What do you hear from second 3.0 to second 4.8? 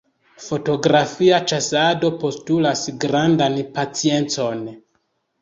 grandan paciencon.